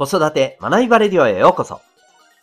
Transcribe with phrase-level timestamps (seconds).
[0.00, 1.82] 子育て学びバレディオへようこそ。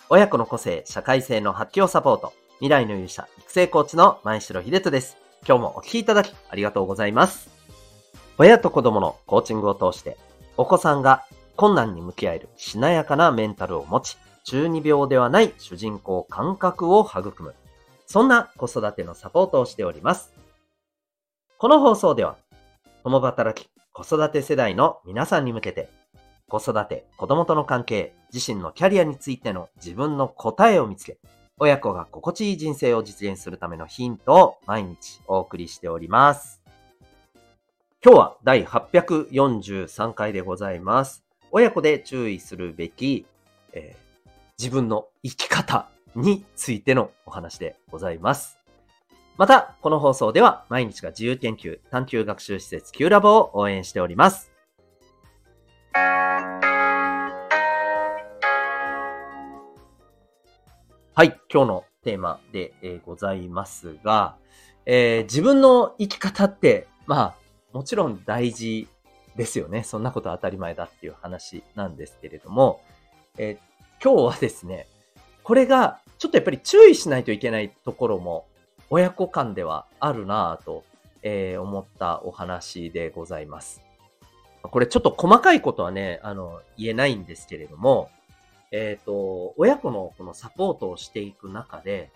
[0.09, 2.31] 親子の個性、社会性の発揮をサポート。
[2.59, 5.17] 未来の勇者、育成コーチの前城秀人です。
[5.47, 7.49] 今日もお聴きいただきありがとうございます。
[8.37, 10.17] 親と子供のコーチングを通して、
[10.55, 11.25] お子さんが
[11.55, 17.55] 困難に向き合えるしなやかなメンタルを持ち、中二病ではない主人公感覚を育む。
[18.05, 20.31] そんな子育てのサポートをしております。
[21.57, 22.37] この放送では、
[23.03, 25.89] 共働き、子育て世代の皆さんに向けて、
[26.49, 31.17] 子育て、子供との関係、自身のキャリアについての自分の答えを見つけ、
[31.59, 36.61] 親子が心地いい人生を実現するためのヒントを毎日お送りしております。
[38.03, 41.25] 今日は第843回でございます。
[41.51, 43.25] 親子で注意するべき、
[43.73, 48.57] えー、自分の生き方についてのお話でございます。
[49.35, 54.56] また、この放送では毎日が自由研究探究学習施設 Q ラボを応援しております。
[61.17, 64.35] はい、今日のテーマで、え、ございますが、
[64.85, 67.35] えー、自分の生き方って、まあ、
[67.73, 68.87] もちろん大事
[69.35, 69.81] ですよね。
[69.81, 72.81] そんなこと当たり前だっていう話なんですけれども、
[73.39, 74.85] えー、今日はですね、
[75.41, 78.45] これがちょっとやっぱり注意しないといけないところも
[78.91, 80.83] 親子間ではあるなぁと、
[81.23, 83.81] えー、思ったお話でございます。
[84.61, 88.11] これちょっと細かいことはね、あの、言えないんですけれども、
[88.71, 92.11] えっ、ー、と、親子のこのサポートをしていく中で、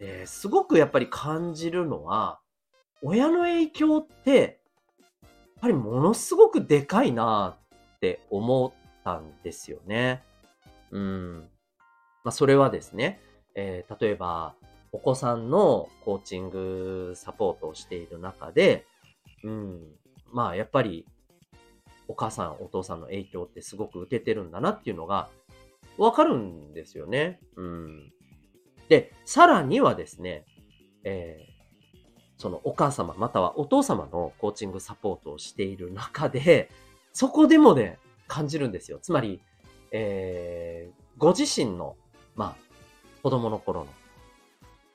[0.00, 2.40] えー、すごくやっぱり感じるのは、
[3.02, 4.60] 親の影響って、
[5.22, 7.56] やっぱりものすごくでかいな
[7.96, 8.72] って思っ
[9.04, 10.22] たんですよね。
[10.90, 11.48] うん。
[12.22, 13.20] まあ、それはですね、
[13.54, 14.54] えー、例えば、
[14.92, 18.86] お子さんのコーチングサポートをしている中で、
[19.42, 19.80] うん、
[20.32, 21.04] まあやっぱり
[22.06, 25.28] お母さん、お父さんの影響ってすごく受けてるんだなっていうのが
[25.98, 27.40] わかるんですよね。
[27.56, 28.12] うん。
[28.88, 30.44] で、さらにはですね、
[31.04, 31.54] えー、
[32.36, 36.70] そのお母様またはお父様のコーチングサポートをしている中で、
[37.12, 38.98] そこでもね、感じるんですよ。
[39.00, 39.40] つまり、
[39.92, 41.96] えー、ご自身の、
[42.34, 42.64] まあ、
[43.22, 43.86] 子供の頃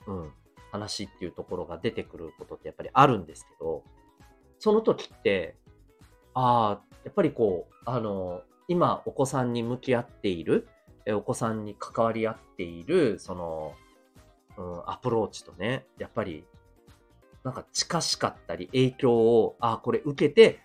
[0.05, 0.31] の、うん、
[0.71, 3.83] 話っていうところが出てくることってやっぱりあるんですけど、
[4.59, 5.55] その時って、
[6.33, 10.67] ああ、やっぱりこう、あの、今お子さんに向き合っている、
[11.13, 13.73] お子さんに関わり合っている、その、
[14.57, 16.45] うん、アプローチとね、やっぱり、
[17.43, 20.59] なんか近しかったり、影響を、ああ、これ受けて、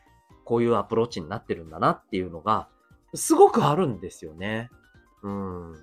[0.44, 2.68] こういうアプローチになってるんだなっていうのが、
[3.14, 4.70] すごくあるんですよね。
[5.22, 5.74] うん。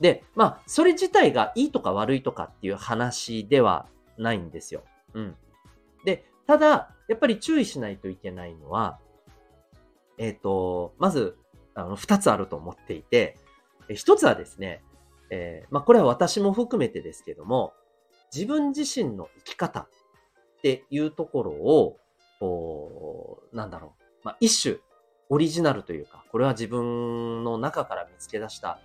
[0.00, 3.86] で、まあ、それ自体がいいとか悪いとかっていう話では
[4.18, 4.82] ないんですよ。
[5.14, 5.36] うん。
[6.04, 8.98] で、ただ、やっぱり注意しないといけないのは、
[10.18, 11.38] えっ、ー、と、まず、
[11.74, 13.38] あの、二つあると思っていて、
[13.94, 14.82] 一つはですね、
[15.30, 17.72] えー、まあ、これは私も含めてですけども、
[18.34, 19.88] 自分自身の生き方っ
[20.62, 21.96] ていうところを、
[22.40, 24.76] こう、なんだろう、まあ、一種、
[25.28, 28.78] オリジナルというか、これは自分の中から見つけ出した、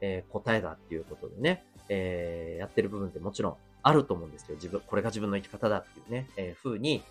[0.00, 7.02] えー、答えだっていうことでね、えー、やってる部分ってもちろんあると思うんですけど、自分、これが自分の生き方だっていうね、えー、風に、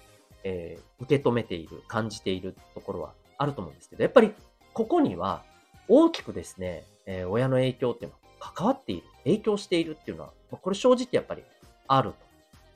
[0.44, 4.34] えー、受け止めている、感じているところはあると思うんですけど、やっぱり
[4.74, 5.44] ここには
[5.88, 11.44] 大きくですね、えー、親の影響っていうのは関わっている、影響しているっていうのは、これ正直やっぱり
[11.88, 12.14] ある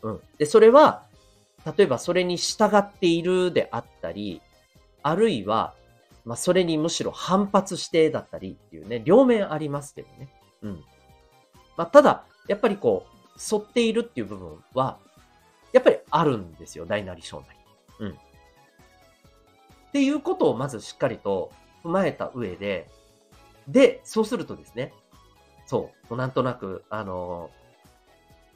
[0.02, 0.09] と。
[0.09, 0.22] うん。
[0.38, 1.03] で、それは、
[1.78, 4.42] 例えばそれに従っているであったり、
[5.03, 5.75] あるいは、
[6.25, 10.30] まあ、それにむしろ反発してだったりっていうね、両面ありますけどね。
[10.62, 10.84] うん。
[11.78, 13.12] まあ、ただ、やっぱりこう、
[13.53, 14.98] 沿っているっていう部分は、
[15.74, 16.86] やっぱりあるんですよ。
[16.86, 17.59] 大なり小なり。
[18.00, 18.12] うん。
[18.12, 18.13] っ
[19.92, 21.52] ていうことをまずしっかりと
[21.84, 22.90] 踏まえた上で、
[23.67, 24.94] で、そうするとですね、
[25.66, 27.49] そう、なんとなく、あの、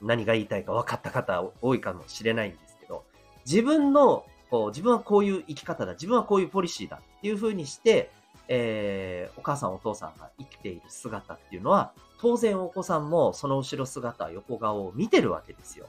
[0.01, 3.05] 何が言いたいか分かった方多いかもしれないんですけど、
[3.45, 8.11] 自分の、こう、自分はこういう生き方だ、自分はこういうポリシーだっていうふうにして、
[8.47, 15.87] えー、お母さんお父さんが生きている姿っていうのは、当然お子さんもその後ろ姿、横顔を見てるわけですよ。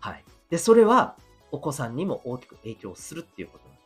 [0.00, 0.24] はい。
[0.50, 1.16] で、それは
[1.50, 3.82] お子さんにも大きく影響するっていうことなんで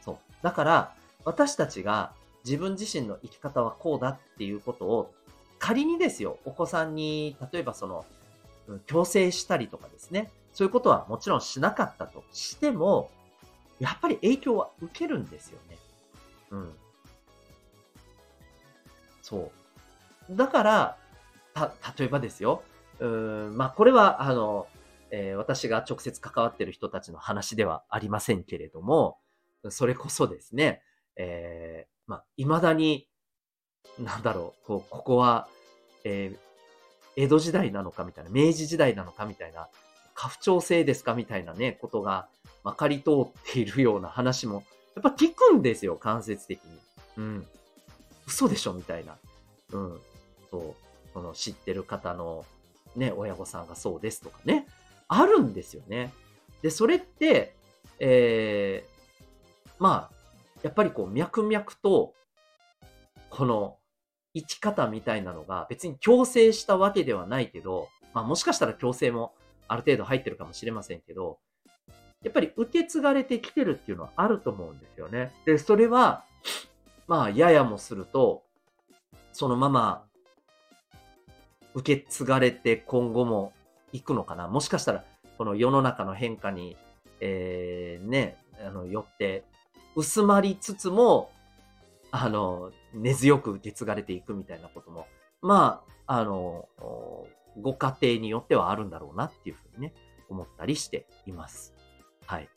[0.00, 0.04] す。
[0.04, 0.16] そう。
[0.42, 0.94] だから、
[1.24, 2.12] 私たちが
[2.46, 5.12] 自分自身の生き方はこうだっていうことを、
[5.58, 8.06] 仮にですよ、お子さんに、例えばその、
[8.86, 13.10] 強制したりとかですね、そういうことはもちろんしなかったとしても、
[13.80, 15.76] やっぱり影響は受けるんですよね。
[16.50, 16.72] うん。
[19.22, 19.50] そ
[20.30, 20.36] う。
[20.36, 20.96] だから、
[21.52, 22.62] た、例えばですよ。
[23.00, 24.68] うん、まあ、これは、あの、
[25.10, 29.18] えー、私が直接関わってる人たちの話ではありませんけれども、
[29.68, 30.82] それこそですね、
[31.16, 33.08] えまあ、未だに、
[33.98, 35.48] なんだろう、こう、ここは、
[36.04, 36.38] えー、
[37.16, 39.68] 江戸時代なのかみたいな、明治時代なのかみたいな、
[40.14, 42.28] 家父長制ですかみたいなね、ことが
[42.64, 44.64] まかり通っているような話も、
[44.94, 46.78] やっぱ聞くんですよ、間接的に。
[47.18, 47.46] うん。
[48.26, 49.16] 嘘でしょみたいな。
[49.72, 50.00] うん。
[50.50, 50.74] そう。
[51.12, 52.44] その知ってる方の
[52.96, 54.66] ね、親御さんがそうですとかね。
[55.08, 56.12] あるんですよね。
[56.62, 57.54] で、それって、
[57.98, 60.15] えー、まあ、
[60.66, 62.12] やっぱりこう、脈々と、
[63.30, 63.76] この、
[64.34, 69.32] 生き方みたいなのが別に強制したわけではないけど、まあもしかしたら強制も
[69.66, 71.38] ある程度入ってるかもしれませんけど、
[72.22, 75.32] やっぱり受け継がれてきてるっていうのはあると思うんですよね。
[75.46, 76.24] で、それは、
[77.06, 78.42] まあ、ややもすると、
[79.32, 80.04] そのまま、
[81.74, 83.52] 受け継がれて今後も
[83.92, 84.48] 行くのかな。
[84.48, 85.04] もしかしたら、
[85.38, 86.76] この世の中の変化に、
[87.20, 88.36] えー、ね、
[88.66, 89.44] あの、よって、
[89.96, 91.32] 薄まりつつも、
[92.10, 95.06] あの、根強く受け継がれていくみたいなことも、
[95.42, 96.68] まあ、あの、
[97.60, 99.94] ご家庭によってはあるんだろうなっていうふうにね、
[100.28, 101.74] 思ったりしています。
[102.26, 102.48] はい。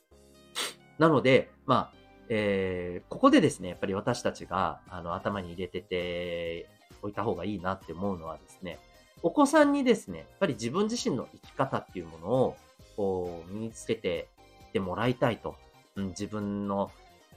[0.98, 6.68] なので、まあ、えー、ここでですね、やっぱり私たちが、あの、頭に入れてて
[7.02, 8.78] おいた方がいいなって思うのはですね、
[9.22, 12.56] お子さんにですね、やっぱり自分自身の生き方っていうものを、
[12.96, 14.28] こう、身につけて
[14.60, 15.56] いってもらいたいと。
[15.96, 16.90] うん、自分の、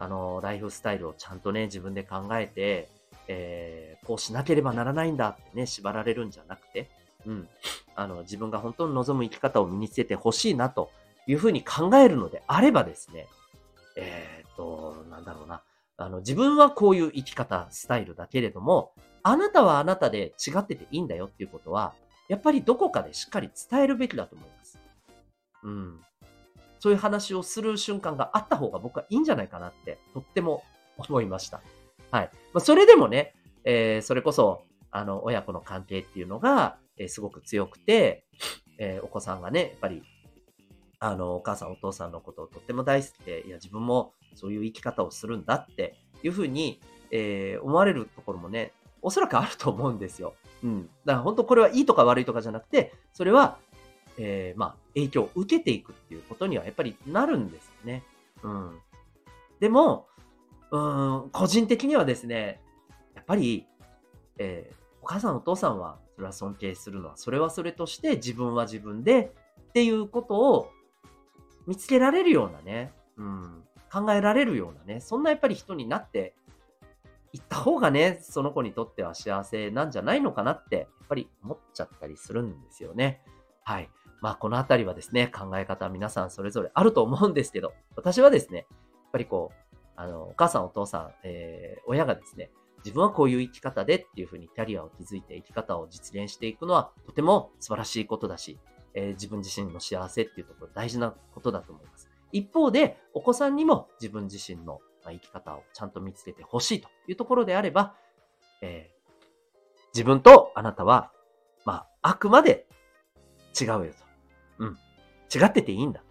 [0.04, 2.90] あの、ライフスタイルをちゃんとね、自分で考えて、
[3.30, 6.90] えー、こうしなければならないんだってね、縛られるんじゃなくて、
[7.26, 7.48] うん、
[7.96, 10.92] あの、自分が本当に望む生き方を身につけてほしいなと
[11.26, 13.28] いうふうに考えるのであればですね、
[13.96, 15.62] えっ、と、なんだろうな。
[15.96, 18.92] あの、自分はこういう生き方、スタイルだけれども、
[19.22, 21.94] あなたはあなたで違ってていいんだよっていうことは、
[22.28, 24.80] やっぱりどこかでしっかり伝えるべきだと思います。
[25.64, 26.02] うん。
[26.84, 30.66] そういう話をする瞬間があった方が僕はいいんじゃないかなって、とっても
[30.98, 31.62] 思いました。
[32.12, 32.30] はい。
[32.52, 38.26] まあ、それでもね、えー、それこそ、あの、親子の関係っていうのが、えー、すごく強くて、
[38.80, 40.04] えー、お子さんがね、やっぱり
[41.00, 46.82] あの、お母さんお父さんのことをとっても大好きで、いや、自分もそういう生き方をするんだっていうふうに、
[47.12, 50.34] え、思われるところもね、おそらくあると思うんですよ。
[50.64, 50.90] うん。
[51.06, 53.58] だから本当これはいいとか悪いとかじゃなくて、それは、
[54.18, 58.04] えー、まあ、影響を受けていくっていうことにはやっぱりなるんですよね。
[58.44, 58.80] うん。
[59.60, 60.08] でも、
[60.72, 60.78] う
[61.28, 62.62] ん、個人的にはですね、
[63.16, 63.68] やっぱり、
[64.38, 69.34] えー、お母さんお父さんは、それは尊敬するのは、それはそれとして自分は自分で
[69.70, 70.72] っていうことを
[71.66, 76.36] 見つけられるようなね、うん、考えられるようなね、そんなやっぱり人になって
[77.32, 83.22] いった方がね、その子にとっては幸せなんじゃないのかなって、やっぱり思っちゃったりするんですよね。
[83.64, 83.90] はい。
[84.24, 88.68] まあ、このあたりはですね、考え方は皆さんそれぞれあると思うんですけど、私はですね、やっ
[89.12, 92.50] ぱりこう、あの、お母さんお父さん、えー、親がですね、
[92.86, 98.58] 自分はこういう生き方でっていうふうにキャリアを築いて生き方を実現していくのはとても素晴らしいことだし、
[98.94, 102.10] えー、自分自身の幸せっていうところ大事なことだと思います。
[102.32, 107.94] 一方で、お子さんにも自分自身の生き方をちゃんと見つけてほしいというところであれば、
[108.62, 111.12] えー、自分とあなたは、
[111.66, 112.68] まあ、あくまで
[113.60, 114.03] 違うよと。
[114.60, 114.78] うん。
[115.34, 116.04] 違ってていいんだ。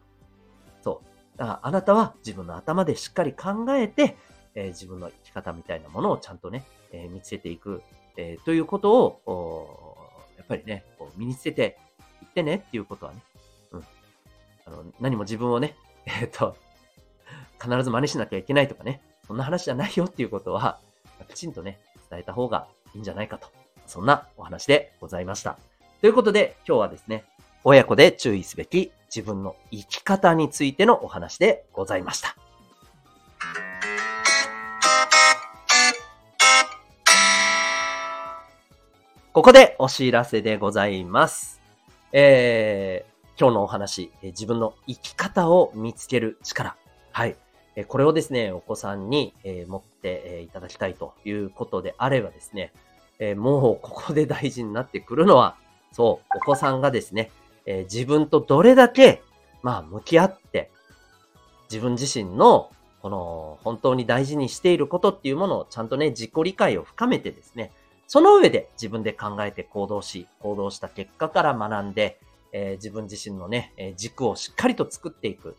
[0.82, 1.38] そう。
[1.38, 4.16] だからあなたは自分の頭でしっかり考えて、
[4.54, 7.82] えー、自分の生き方みたいなものをちゃんとね、えー、見つけていく、
[8.16, 9.96] えー、ということを、
[10.36, 11.78] やっぱりね、こう身につけて
[12.20, 13.22] いってねっていうことはね、
[13.72, 13.84] うん。
[14.66, 16.56] あの、何も自分をね、 えっ、と、
[17.60, 20.80] 必ず真似しなきゃいけないとかね、そんな話じゃないよっていうことは、
[21.28, 21.80] きちんとね、
[22.10, 23.48] 伝えた方がいいんじゃないかと。
[23.86, 25.58] そんなお話でございました。
[26.00, 27.24] ということで、今日はですね、
[27.64, 32.36] 親子で注意すべき自分の生き方についてのお話でございました。
[39.32, 41.60] ここでお知らせでございます。
[42.12, 46.76] えー、今日のお話、自分の生き方を見つける力。
[47.12, 47.36] はい。
[47.86, 49.34] これをですね、お子さんに、
[49.68, 52.72] 持って、いただきたいということであればですね、
[53.36, 55.56] もうここで大事になってくるのは、
[55.92, 57.30] そう、お子さんがですね、
[57.66, 59.22] え自分とどれだけ、
[59.62, 60.70] まあ、向き合って、
[61.70, 67.72] 自分自身の、この、本当に大事にしていることっていうものをちゃんとね、自己理解を深めてですね、
[68.06, 72.20] その上で自分で考えて行動し、行動した結果から学んで、
[72.52, 75.56] えー、自分自身のね、え軸をしっかりと作っていく。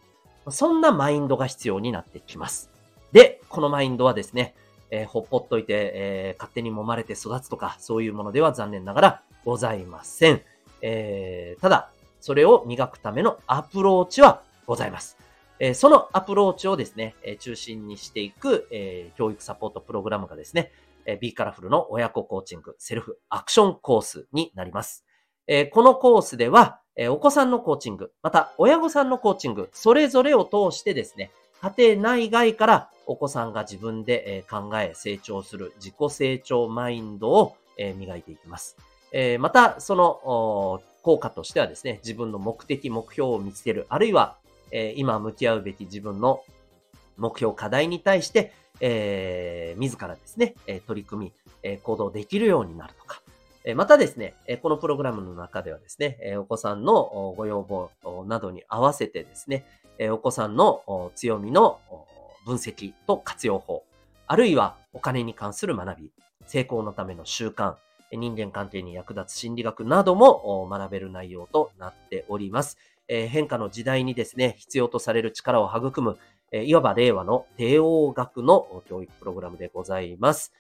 [0.50, 2.70] そんなマインドが必要になってきます。
[3.12, 4.54] で、このマインドはですね、
[4.92, 10.42] えー、ほっぽっといて、えー、勝手に揉まれて育つとか、そういうものでは残念ながらございません。
[10.84, 15.18] えー、ただ、それを磨くためのアプローチはございます。
[15.60, 20.72] えそのアプローチをですね、え中心にしていく、え教育サポートプログラムがですね、
[21.06, 25.06] え B カラフルの親子コーチングセルフアクションコースになります。
[25.48, 38.76] えこのコースでは、えお子さんのコーチング、また親御さんのコーチング、それぞれを通してですね、家庭内外からお子さんが自分で考え成長する自己成長マインドを磨いていきます。
[39.14, 44.36] えまた、その効果としてはですね、自分の目的、目標を見つける、あるいは
[44.74, 46.44] え今向き合うべき自分の
[47.18, 53.22] 目標、課題に対して、えー、自らですね、え取り組み、え行動できるようになるとか、
[53.64, 57.92] えまたですね、えこのプログラムの中ではですね、えお子さんのご要望
[58.26, 59.66] などに合わせてですね、
[60.00, 61.80] えお子さんの強みの
[62.46, 63.86] 分析と活用法、
[64.26, 66.12] あるいはお金に関する学び、
[66.48, 67.76] 成功のための習慣、
[68.18, 72.78] 人間関係に役立つ心理学なども学べる内容となっております。
[73.08, 76.18] え変化の時代にですね、必要とされる力を育む
[76.54, 80.54] え、いわば令和の帝王学の教育プログラムでございます。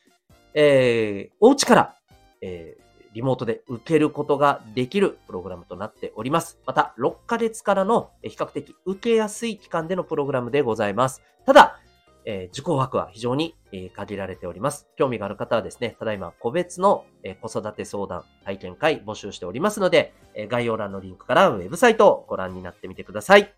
[0.55, 1.95] えー、お家から、
[2.41, 2.77] え
[3.13, 6.57] リモートで受けることができるプログラムとなっております。
[6.65, 11.21] また、6ヶ月からの比較的受けやすい期間でのプログラムでございます。
[11.45, 11.79] ただ、
[12.25, 14.87] えー、受講枠は非常に、えー、限られております。
[14.95, 23.53] 興味がある方はですね、ただいま個別の、えー、子育て相談体験会募集しておりますので、え概要欄のリンクからウェブサイトをご覧になってみてください。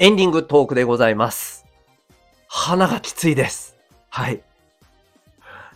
[0.00, 1.66] エンディングトークでございます。
[2.46, 3.76] 鼻がきついです。
[4.08, 4.42] はい。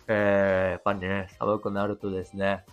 [0.06, 2.64] えー、やっぱりね、寒くなるとですね、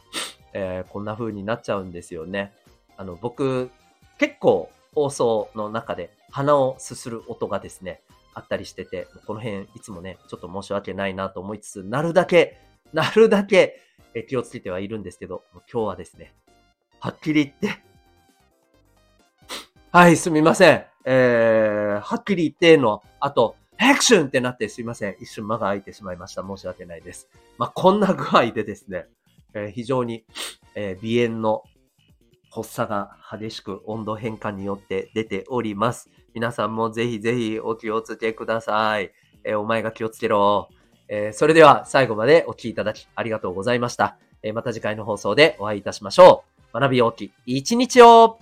[0.54, 2.54] えー、こんな風になっちゃうんですよね。
[3.00, 3.72] あの、僕、
[4.18, 8.02] 結構放送の中で鼻をすする音がですね、
[8.34, 12.58] あったりしてて、この辺いつもね、ちょっと申し訳ないなと思いつつ、なるだけ、
[12.92, 13.80] なるだけ
[14.28, 16.34] 気をつけてはいるんですけど、今日はですね、
[17.00, 17.82] はっきり言って、
[19.94, 20.86] はい、すみません。
[21.06, 25.16] えー、はっきり言っての、あと、アクションってなってすいません。
[25.22, 26.44] 一瞬間が空いてしまいました。
[26.44, 27.30] 申し訳ないです。
[27.58, 29.06] まあ、こんな具合でですね、
[29.54, 30.26] えー、非常に、
[30.76, 31.64] えー、鼻炎の
[32.52, 36.10] 発作が激しく温度変化によって出ております。
[36.34, 39.12] 皆さんもぜひぜひお気をつけください。
[39.44, 40.70] えー、お前が気をつけろ。
[41.08, 44.18] えそれでは最後までお聴きいただきありがとうございました。
[44.44, 46.80] えまた次回の放送でお会いいたしましょう。
[46.80, 48.40] 学び大きい一日を